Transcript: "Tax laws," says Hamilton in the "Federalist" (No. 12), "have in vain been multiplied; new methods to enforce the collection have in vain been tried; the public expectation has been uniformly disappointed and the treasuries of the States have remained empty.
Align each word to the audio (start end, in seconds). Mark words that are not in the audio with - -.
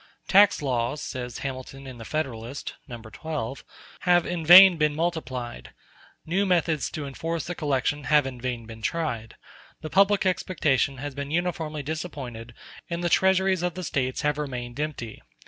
"Tax 0.27 0.63
laws," 0.63 0.99
says 0.99 1.37
Hamilton 1.45 1.85
in 1.85 1.99
the 1.99 2.05
"Federalist" 2.05 2.73
(No. 2.87 2.97
12), 3.03 3.63
"have 3.99 4.25
in 4.25 4.43
vain 4.43 4.75
been 4.77 4.95
multiplied; 4.95 5.75
new 6.25 6.43
methods 6.43 6.89
to 6.89 7.05
enforce 7.05 7.45
the 7.45 7.53
collection 7.53 8.05
have 8.05 8.25
in 8.25 8.41
vain 8.41 8.65
been 8.65 8.81
tried; 8.81 9.35
the 9.81 9.91
public 9.91 10.25
expectation 10.25 10.97
has 10.97 11.13
been 11.13 11.29
uniformly 11.29 11.83
disappointed 11.83 12.55
and 12.89 13.03
the 13.03 13.09
treasuries 13.09 13.61
of 13.61 13.75
the 13.75 13.83
States 13.83 14.21
have 14.21 14.39
remained 14.39 14.79
empty. 14.79 15.21